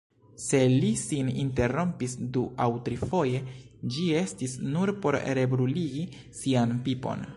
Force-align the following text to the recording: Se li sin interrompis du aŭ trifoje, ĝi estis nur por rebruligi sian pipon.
Se 0.43 0.59
li 0.75 0.87
sin 1.01 1.27
interrompis 1.43 2.15
du 2.37 2.43
aŭ 2.65 2.69
trifoje, 2.87 3.43
ĝi 3.97 4.07
estis 4.23 4.57
nur 4.77 4.93
por 5.05 5.19
rebruligi 5.41 6.07
sian 6.41 6.75
pipon. 6.89 7.25